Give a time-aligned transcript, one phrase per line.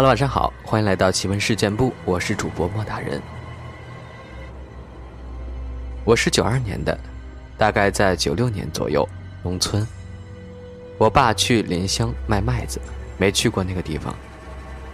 [0.00, 3.20] Hello，晚上好，欢迎来到奇闻事件部，我是主播莫大人。
[6.06, 6.98] 我是九二年的，
[7.58, 9.06] 大概在九六年左右，
[9.42, 9.86] 农村。
[10.96, 12.80] 我爸去临乡卖麦子，
[13.18, 14.14] 没去过那个地方，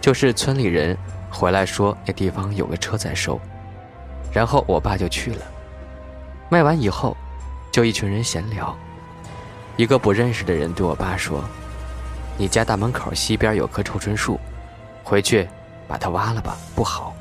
[0.01, 0.97] 就是村里人
[1.31, 3.39] 回来说那地方有个车在收，
[4.33, 5.41] 然后我爸就去了。
[6.49, 7.15] 卖完以后，
[7.71, 8.77] 就一群人闲聊，
[9.77, 11.45] 一个不认识的人对我爸说
[12.37, 14.37] ：“你家大门口西边有棵臭椿树。”
[15.07, 15.47] 回去，
[15.87, 17.15] 把它挖了吧，不好。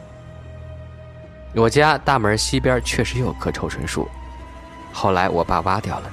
[1.55, 4.09] 我家大门西边确实有棵臭椿树，
[4.93, 6.11] 后来我爸挖掉了。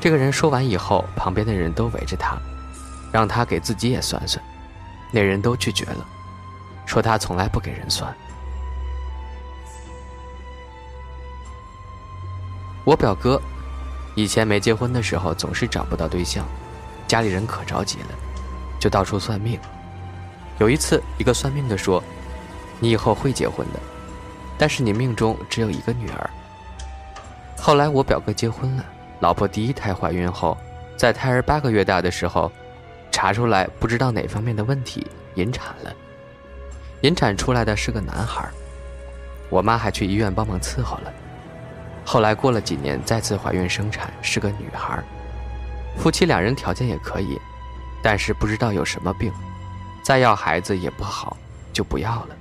[0.00, 2.38] 这个人说完以后，旁边的人都围着他，
[3.10, 4.40] 让他给自己也算算。
[5.10, 6.06] 那人都拒绝了，
[6.86, 8.14] 说他从来不给人算。
[12.84, 13.42] 我表哥
[14.14, 16.46] 以前没结婚的时候，总是找不到对象，
[17.08, 18.08] 家里人可着急了，
[18.78, 19.58] 就到处算命。
[20.60, 22.04] 有一次，一个算命的说
[22.78, 23.80] ：“你以后会结婚的，
[24.58, 26.30] 但是你命中只有一个女儿。”
[27.58, 28.84] 后来我表哥结婚了，
[29.20, 30.56] 老婆第一胎怀孕后，
[30.98, 32.52] 在胎儿八个月大的时候，
[33.10, 35.90] 查出来不知道哪方面的问题，引产了。
[37.00, 38.46] 引产出来的是个男孩，
[39.48, 41.12] 我妈还去医院帮忙伺候了。
[42.04, 45.02] 后来过了几年，再次怀孕生产是个女孩，
[45.96, 47.40] 夫妻两人条件也可以，
[48.02, 49.32] 但是不知道有什么病。
[50.02, 51.36] 再要孩子也不好，
[51.72, 52.36] 就不要了。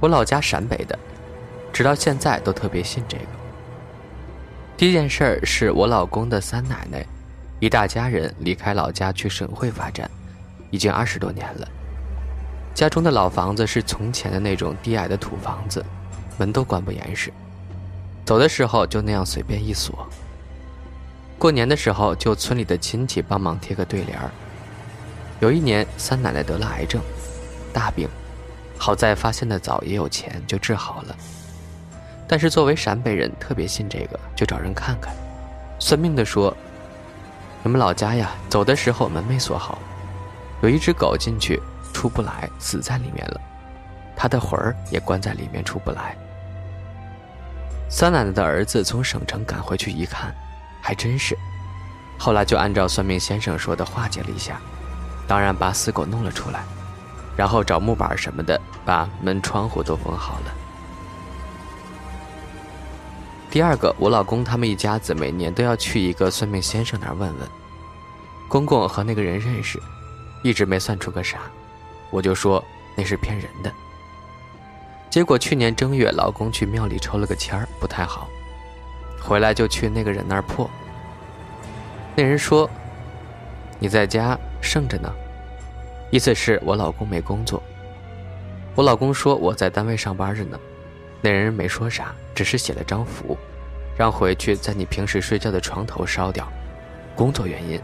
[0.00, 0.98] 我老家陕北的，
[1.72, 3.24] 直到现在都特别信这个。
[4.76, 7.04] 第一件事儿是我老公的三奶奶，
[7.58, 10.10] 一大家人离开老家去省会发展，
[10.70, 11.68] 已经二十多年了。
[12.72, 15.84] 家中的老房子是从前的那种低矮的土房子，
[16.38, 17.30] 门都关不严实，
[18.24, 20.08] 走的时候就那样随便一锁。
[21.40, 24.30] 过年的时候，就村里的亲戚帮忙贴个对联儿。
[25.40, 27.00] 有一年，三奶奶得了癌症，
[27.72, 28.06] 大病，
[28.76, 31.16] 好在发现的早，也有钱，就治好了。
[32.28, 35.14] 但是作为陕北人，特别信这个，就找人看看。
[35.78, 36.54] 算命的说
[37.64, 39.78] ：“你们老家呀，走的时候门没锁好，
[40.62, 41.58] 有一只狗进去
[41.94, 43.40] 出不来，死在里面了，
[44.14, 46.14] 它的魂儿也关在里面出不来。”
[47.88, 50.34] 三奶奶的儿子从省城赶回去一看。
[50.80, 51.36] 还真是，
[52.18, 54.60] 后来就按照算命先生说的化解了一下，
[55.26, 56.64] 当然把死狗弄了出来，
[57.36, 60.54] 然后找木板什么的把门窗户都封好了。
[63.50, 67.48] 第二个，我老公他们一家子每年都要去一个算命先生那儿问问，
[68.48, 69.80] 公公和那个人认识，
[70.42, 71.38] 一直没算出个啥，
[72.10, 72.64] 我就说
[72.96, 73.72] 那是骗人的。
[75.10, 78.28] 结果去年正月，老公去庙里抽了个签儿，不太好。
[79.20, 80.68] 回来就去那个人那儿破。
[82.16, 82.68] 那人说
[83.78, 85.12] ：“你在家剩着呢。”
[86.10, 87.62] 意思是我老公没工作。
[88.74, 90.58] 我老公说我在单位上班着呢。
[91.20, 93.36] 那人没说啥，只是写了张符，
[93.96, 96.50] 让回去在你平时睡觉的床头烧掉。
[97.14, 97.80] 工作原因。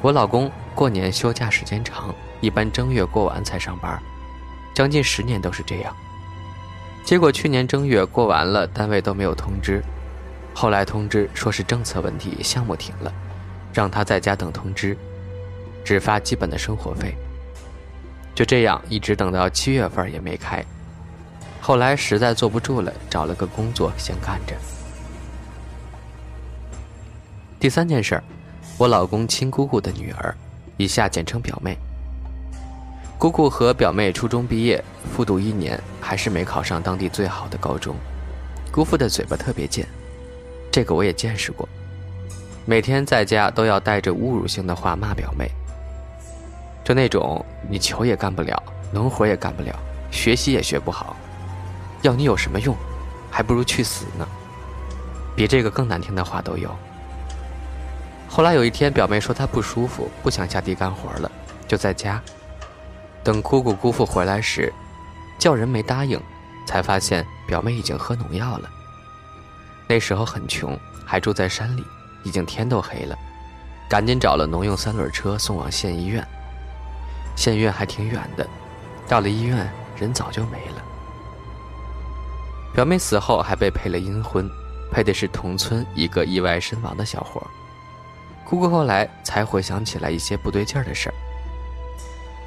[0.00, 4.00] 我老公过年休假时间长，一般正月过完才上班，
[4.74, 5.94] 将近十年都是这样。
[7.04, 9.82] 结果去年正月过完了，单位都没有通知。
[10.54, 13.12] 后来通知说是政策问题，项目停了，
[13.72, 14.96] 让他在家等通知，
[15.84, 17.14] 只发基本的生活费。
[18.34, 20.64] 就这样一直等到七月份也没开。
[21.60, 24.54] 后来实在坐不住了，找了个工作先干着。
[27.58, 28.22] 第三件事，
[28.78, 30.34] 我老公亲姑姑的女儿，
[30.76, 31.76] 以下简称表妹。
[33.18, 37.96] 姑姑和表妹初中毕业，复读一年，还是没考上当地最好的高中。
[38.70, 39.86] 姑父的嘴巴特别贱。
[40.74, 41.68] 这个我也见识过，
[42.66, 45.48] 每天在家都要带着侮辱性的话骂表妹，
[46.82, 48.60] 就那种你球也干不了，
[48.92, 49.72] 农活也干不了，
[50.10, 51.14] 学习也学不好，
[52.02, 52.74] 要你有什么用，
[53.30, 54.26] 还不如去死呢。
[55.36, 56.68] 比这个更难听的话都有。
[58.28, 61.30] 后来有一天，表妹说她不舒服，不想下地干活了，
[61.68, 62.20] 就在家
[63.22, 64.74] 等姑姑姑父回来时，
[65.38, 66.20] 叫人没答应，
[66.66, 68.68] 才发现表妹已经喝农药了。
[69.86, 71.84] 那时候很穷，还住在山里，
[72.22, 73.16] 已经天都黑了，
[73.88, 76.26] 赶紧找了农用三轮车送往县医院。
[77.36, 78.46] 县医院还挺远的，
[79.08, 80.82] 到了医院人早就没了。
[82.72, 84.48] 表妹死后还被配了阴婚，
[84.90, 87.40] 配的是同村一个意外身亡的小伙。
[88.44, 91.14] 姑姑后来才回想起来一些不对劲儿的事儿。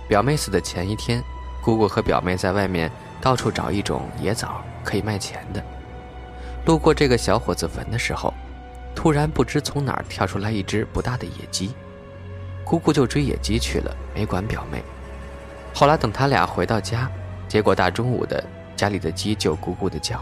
[0.08, 1.24] 表妹死的前一天，
[1.62, 2.92] 姑姑和表妹在外面
[3.22, 5.64] 到处找一种野枣，可以卖钱的。
[6.68, 8.34] 路过这个小伙子坟的时候，
[8.94, 11.74] 突然不知从哪儿跳出来一只不大的野鸡，
[12.66, 14.84] 姑姑就追野鸡去了，没管表妹。
[15.74, 17.10] 后来等他俩回到家，
[17.48, 18.44] 结果大中午的
[18.76, 20.22] 家里的鸡就咕咕的叫，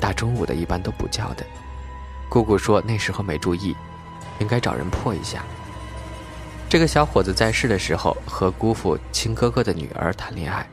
[0.00, 1.46] 大中午的一般都不叫的。
[2.28, 3.76] 姑姑说那时候没注意，
[4.40, 5.44] 应该找人破一下。
[6.68, 10.68] 这个小伙子在世的时候和姑父亲哥哥的女儿谈恋爱，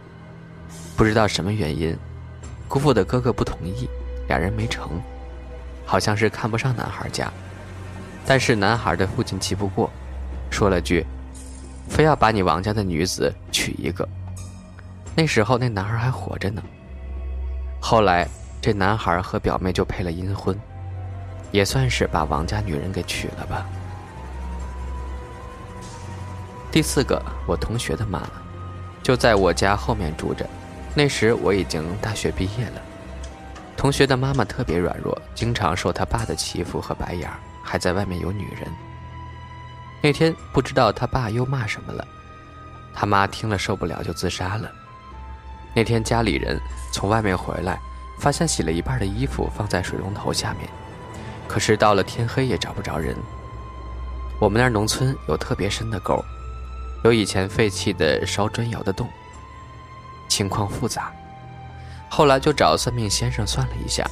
[0.98, 1.96] 不知道什么原因，
[2.68, 3.88] 姑父的哥哥不同意，
[4.28, 5.02] 俩人没成，
[5.86, 7.32] 好像是看不上男孩家，
[8.26, 9.90] 但是男孩的父亲气不过，
[10.50, 11.06] 说了句，
[11.90, 14.08] 非要把你王家的女子娶一个。
[15.16, 16.64] 那时候那男孩还活着呢。
[17.82, 18.28] 后来
[18.62, 20.58] 这男孩和表妹就配了阴婚，
[21.52, 23.66] 也算是把王家女人给娶了吧。
[26.72, 28.22] 第四个，我同学的妈，
[29.04, 30.48] 就在我家后面住着。
[30.96, 32.82] 那时我已经大学毕业了。
[33.82, 38.72] 同学的妈妈特别软弱，经常受他爸的欺负和白眼儿，还在外面有女人。
[40.04, 42.08] 那天不知道他爸又骂什么了，
[42.94, 44.72] 他妈听了受不了就自杀了。
[45.74, 46.62] 那天家里人
[46.94, 47.80] 从外面回来，
[48.20, 50.70] 发现洗了一半的衣服放在水龙头下面，
[51.48, 53.18] 可是到了天黑也找不着人。
[54.40, 56.24] 我们那儿农村有特别深的沟。
[57.04, 59.10] 有以前废弃的烧砖窑的洞，
[60.30, 61.12] 情况复杂。
[62.14, 64.06] 后来就找算命先生算了一下，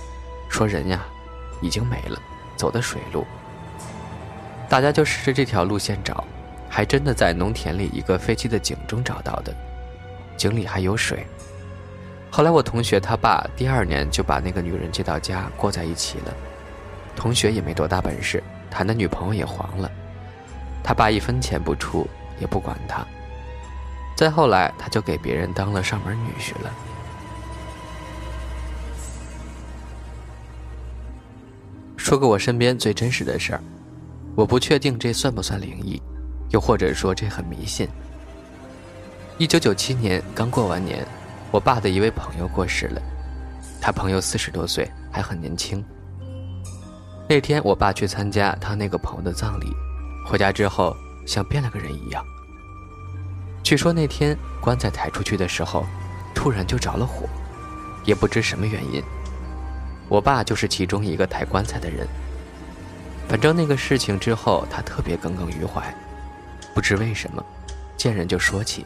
[0.47, 1.05] 说人呀
[1.61, 2.17] 已经没了，
[2.55, 3.27] 走的水路。
[4.69, 6.23] 大家就试着这条路线找，
[6.69, 9.53] 还真的在农田里一个废弃的井中找到的，
[10.37, 11.27] 井里还有水。
[12.31, 16.33] 后来我同学他爸第二年就把那个女人接到家过在一起了。
[17.17, 18.41] 同学也没多大本事，
[18.71, 19.91] 谈的女朋友也黄了，
[20.81, 22.07] 他爸一分钱不出。
[22.39, 23.05] 也不管他。
[24.15, 26.71] 再后来，他就给别人当了上门女婿了。
[32.09, 33.61] 说个我身边最真实的事儿，
[34.35, 36.01] 我不确定这算不算灵异，
[36.49, 37.87] 又或者说这很迷信。
[39.37, 41.05] 一九九七年刚过完年，
[41.51, 43.01] 我爸的一位朋友过世了，
[43.79, 45.85] 他朋友四十多岁，还很年轻。
[47.27, 49.67] 那天我爸去参加他那个朋友的葬礼，
[50.25, 50.97] 回家之后。
[51.27, 52.25] 像变了个人一样。
[53.61, 55.85] 据说那天棺材抬出去的时候，
[56.33, 57.29] 突然就着了火，
[58.03, 59.03] 也不知什么原因。
[60.09, 62.05] 我爸就是其中一个抬棺材的人。
[63.27, 65.95] 反正那个事情之后，他特别耿耿于怀，
[66.73, 67.41] 不知为什么，
[67.95, 68.85] 见人就说起。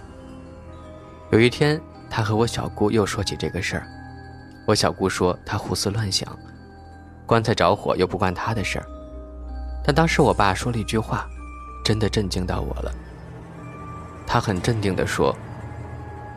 [1.31, 3.87] 有一天，他和我小姑又说起这个事儿，
[4.67, 6.27] 我小姑说他胡思乱想，
[7.25, 8.85] 棺材着火又不关他的事儿。
[9.83, 11.27] 但当时我爸说了一句话。
[11.83, 12.89] 真的震惊到我了。
[14.25, 15.37] 他很镇定地说：“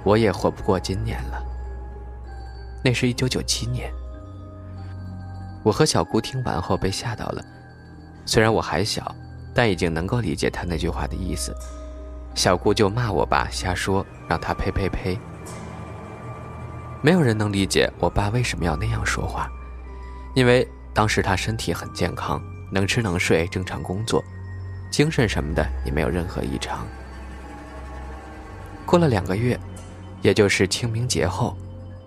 [0.03, 1.41] 我也活不过今年了。”
[2.83, 3.89] 那是一九九七年。
[5.67, 7.45] 我和小姑听完后被吓到了。
[8.25, 9.13] 虽然我还小，
[9.53, 11.53] 但已经能够理解他那句话的意思。
[12.37, 15.19] 小姑就骂我爸瞎说，让他呸呸呸。
[17.03, 19.51] 没有人能理解我爸为什么要那样说话，
[20.37, 24.23] 因为当时他身体很健康，能吃能睡，正常工作。
[24.89, 26.87] 精神什么的也没有任何异常。
[28.85, 29.59] 过了两个月，
[30.23, 31.57] 也就是清明节后，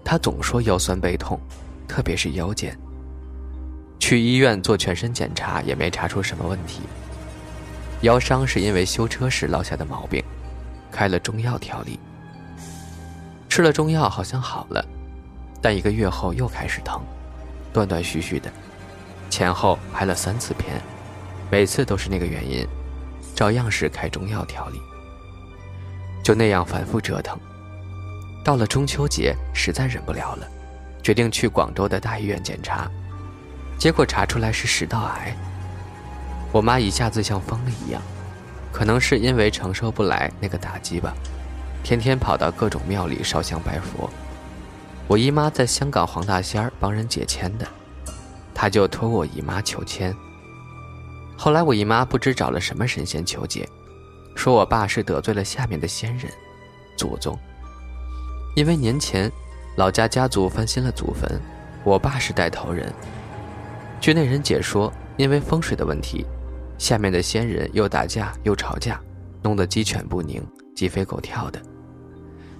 [0.01, 1.37] 他总说腰酸背痛，
[1.89, 2.73] 特别是腰间。
[3.99, 6.81] 去医院做全身检查也没查出什么问题。
[8.01, 10.23] 腰伤是因为修车时落下的毛病，
[10.91, 11.99] 开了中药调理。
[13.49, 14.83] 吃了中药好像好了，
[15.61, 17.01] 但一个月后又开始疼，
[17.73, 18.49] 断断续续的，
[19.29, 20.81] 前后拍了三次片。
[21.51, 22.65] 每次都是那个原因，
[23.35, 24.79] 照样是开中药调理，
[26.23, 27.37] 就那样反复折腾。
[28.45, 30.47] 到了中秋节，实在忍不了了，
[31.03, 32.89] 决定去广州的大医院检查，
[33.79, 35.33] 结果查出来是食道癌。
[36.51, 38.01] 我妈一下子像疯了一样，
[38.73, 41.13] 可能是因为承受不来那个打击吧，
[41.81, 44.09] 天天跑到各种庙里烧香拜佛。
[45.07, 47.65] 我姨妈在香港黄大仙儿帮人解签的，
[48.53, 50.13] 她就托我姨妈求签。
[51.37, 53.67] 后来我姨妈不知找了什么神仙求解，
[54.35, 56.29] 说我爸是得罪了下面的仙人、
[56.97, 57.39] 祖宗。
[58.55, 59.31] 因为年前
[59.77, 61.39] 老家家族翻新了祖坟，
[61.85, 62.93] 我爸是带头人。
[63.99, 66.25] 据那人解说，因为风水的问题，
[66.77, 68.99] 下面的仙人又打架又吵架，
[69.43, 70.41] 弄得鸡犬不宁、
[70.73, 71.61] 鸡飞狗跳的，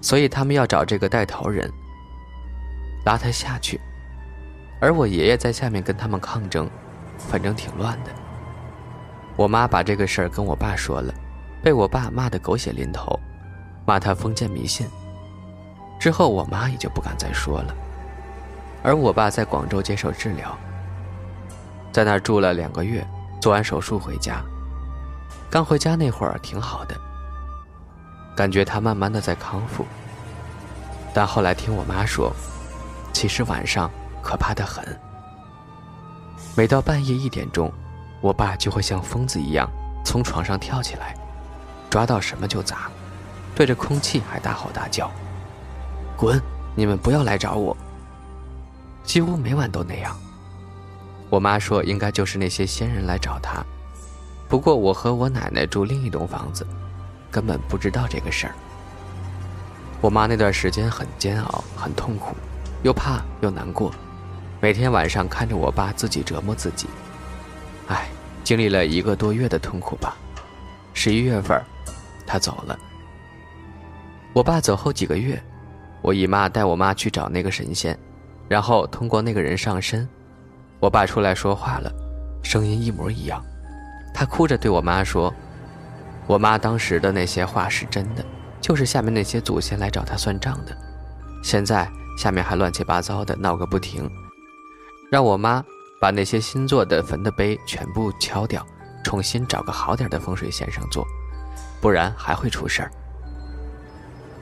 [0.01, 1.72] 所以他们要找这个带头人
[3.05, 3.79] 拉他下去。
[4.81, 6.69] 而我爷爷在下面跟他们抗争，
[7.17, 8.12] 反正挺乱的。
[9.38, 11.13] 我妈把这个事儿跟我爸说了，
[11.63, 13.17] 被我爸骂得狗血淋头，
[13.86, 14.86] 骂他封建迷信。
[15.98, 17.74] 之后我妈也就不敢再说了。
[18.84, 20.58] 而我爸在广州接受治疗。
[21.91, 23.05] 在那儿住了两个月，
[23.41, 24.41] 做完手术回家。
[25.50, 26.96] 刚回家那会儿挺好的，
[28.36, 29.86] 感觉他慢慢的在康复。
[31.13, 32.31] 但后来听我妈说，
[33.12, 33.89] 其实晚上
[34.22, 34.86] 可怕的很。
[36.55, 37.72] 每到半夜一点钟，
[38.22, 39.67] 我爸就会像疯子一样
[40.05, 41.15] 从床上跳起来，
[41.89, 42.91] 抓到什么就砸，
[43.55, 45.10] 对着空气还大吼大叫
[46.15, 46.39] ：“滚！
[46.75, 47.75] 你们不要来找我！”
[49.03, 50.15] 几乎每晚都那样。
[51.29, 53.63] 我妈说，应该就是那些仙人来找她。
[54.48, 56.65] 不过我和我奶奶住另一栋房子，
[57.29, 58.53] 根本不知道这个事儿。
[60.01, 62.36] 我妈那段时间很煎熬，很痛苦，
[62.81, 63.91] 又怕又难过，
[64.59, 66.88] 每天晚上看着我爸自己折磨自己。
[67.88, 68.09] 唉，
[68.43, 70.17] 经历了一个多月的痛苦吧。
[70.93, 71.62] 十一月份，
[72.25, 72.77] 他走了。
[74.33, 75.41] 我爸走后几个月，
[76.01, 77.98] 我姨妈带我妈去找那个神仙，
[78.48, 80.07] 然后通过那个人上身。
[80.79, 81.91] 我爸出来说话了，
[82.41, 83.43] 声音一模一样。
[84.13, 85.33] 他哭着对我妈说
[86.25, 88.24] ：“我妈当时的那些话是真的，
[88.62, 90.75] 就是下面那些祖先来找他算账的。
[91.43, 94.09] 现在下面还乱七八糟的闹个不停，
[95.12, 95.63] 让我妈
[96.00, 98.65] 把那些新做的坟的碑全部敲掉，
[99.03, 101.05] 重新找个好点的风水先生做，
[101.81, 102.91] 不然还会出事儿。”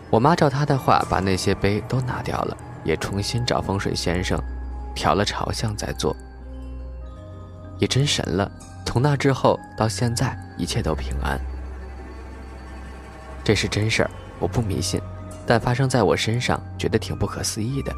[0.09, 4.39] 我妈照他的话把那些碑都拿掉了，也重新找风水先生
[4.95, 6.15] 调了朝向再做。
[7.79, 8.51] 也真神了！
[8.85, 11.39] 从那之后到现在，一切都平安。
[13.43, 14.99] 这是真事儿，我不迷信，
[15.45, 17.93] 但发生在我身上，觉得挺不可思议的。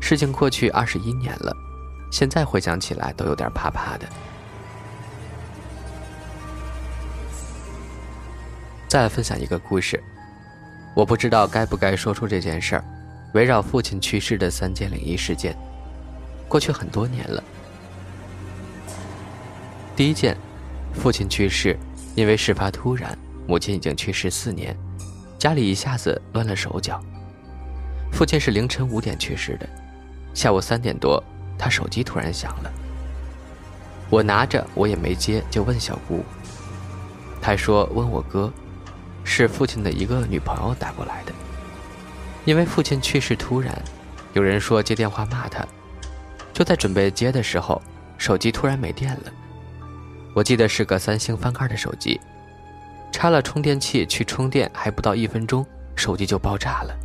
[0.00, 1.54] 事情过去二十一年了，
[2.10, 4.06] 现在回想起来都有点怕怕的。
[8.88, 10.02] 再分享一个故事，
[10.94, 12.84] 我不知道该不该说出这件事儿，
[13.34, 15.56] 围绕父亲去世的三件灵异事件。
[16.48, 17.44] 过去很多年了。
[20.00, 20.34] 第一件，
[20.94, 21.78] 父亲去世，
[22.14, 23.14] 因为事发突然，
[23.46, 24.74] 母亲已经去世四年，
[25.38, 26.98] 家里一下子乱了手脚。
[28.10, 29.68] 父亲是凌晨五点去世的，
[30.32, 31.22] 下午三点多，
[31.58, 32.72] 他手机突然响了。
[34.08, 36.24] 我拿着，我也没接，就问小姑。
[37.42, 38.50] 她说问我哥，
[39.22, 41.32] 是父亲的一个女朋友打过来的，
[42.46, 43.78] 因为父亲去世突然，
[44.32, 45.62] 有人说接电话骂他，
[46.54, 47.82] 就在准备接的时候，
[48.16, 49.32] 手机突然没电了。
[50.34, 52.20] 我记得是个三星翻盖的手机，
[53.10, 56.96] 插了充电器去充电，还不到一分钟，手机就爆炸了，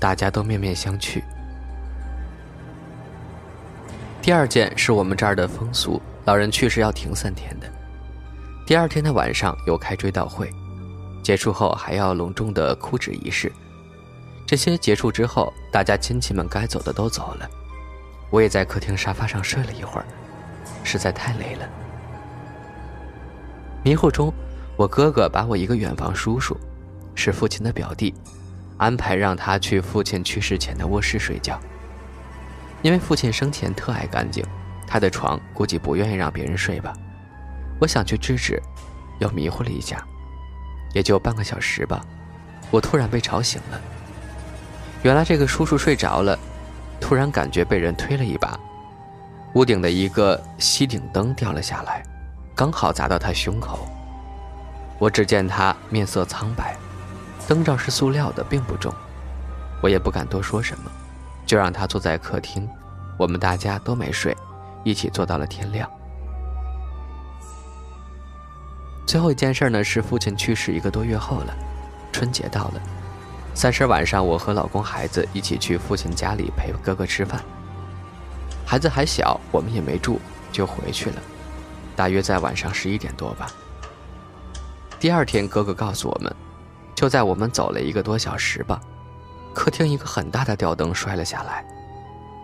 [0.00, 1.22] 大家都面面相觑。
[4.20, 7.66] 第二件是我们这儿的风俗，老人去世要停三天的，
[8.66, 10.50] 第二天的晚上有开追悼会，
[11.22, 13.50] 结束后还要隆重的哭纸仪式。
[14.46, 17.48] 这些结束之后，大家亲戚们该走的都走了，
[18.30, 20.06] 我也在客厅沙发上睡了一会儿，
[20.84, 21.68] 实在太累了。
[23.84, 24.32] 迷糊中，
[24.76, 26.56] 我哥哥把我一个远房叔叔，
[27.16, 28.14] 是父亲的表弟，
[28.76, 31.60] 安排让他去父亲去世前的卧室睡觉。
[32.80, 34.44] 因为父亲生前特爱干净，
[34.86, 36.92] 他的床估计不愿意让别人睡吧。
[37.80, 38.62] 我想去制止，
[39.18, 40.06] 又迷糊了一下，
[40.94, 42.00] 也就半个小时吧。
[42.70, 43.80] 我突然被吵醒了。
[45.02, 46.38] 原来这个叔叔睡着了，
[47.00, 48.56] 突然感觉被人推了一把，
[49.54, 52.00] 屋顶的一个吸顶灯掉了下来。
[52.54, 53.88] 刚好砸到他胸口，
[54.98, 56.76] 我只见他面色苍白，
[57.48, 58.92] 灯罩是塑料的，并不重，
[59.82, 60.90] 我也不敢多说什么，
[61.46, 62.68] 就让他坐在客厅，
[63.18, 64.36] 我们大家都没睡，
[64.84, 65.90] 一起坐到了天亮。
[69.06, 71.54] 最后一件事呢，是父亲去世一个多月后了，
[72.12, 72.80] 春节到了，
[73.54, 77.42] 三十晚上，我和老公孩子一起去父亲家里陪哥哥吃饭，
[78.66, 80.20] 孩子还小，我们也没住，
[80.52, 81.16] 就回去了。
[81.94, 83.46] 大约在晚上十一点多吧。
[84.98, 86.34] 第二天，哥哥告诉我们，
[86.94, 88.80] 就在我们走了一个多小时吧，
[89.52, 91.64] 客厅一个很大的吊灯摔了下来，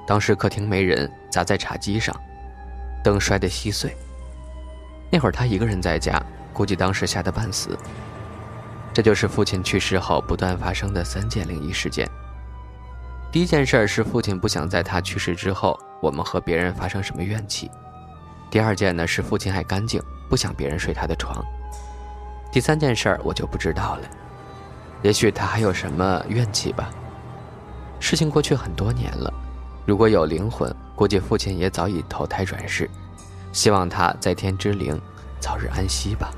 [0.06, 2.14] 当时客厅没人，砸在茶几上，
[3.04, 3.96] 灯摔得稀碎。
[5.10, 6.20] 那会儿他一个人在家，
[6.52, 7.78] 估计当时吓得半死。
[8.92, 12.08] 这就是父亲去世后不断发生的三件灵异事件。
[13.30, 17.70] 第一件事是父亲不想在他去世之后，我们和别人发生什么怨气。
[18.50, 21.44] 第二件呢是父亲爱干净，不想别人睡他的床。
[22.50, 24.08] 第三件事儿我就不知道了，
[25.02, 26.90] 也许他还有什么怨气吧。
[28.00, 29.32] 事情过去很多年了，
[29.84, 32.88] 如果有灵魂，估计父亲也早已投胎转世。
[33.52, 35.00] 希望他在天之灵
[35.40, 36.30] 早日安息吧。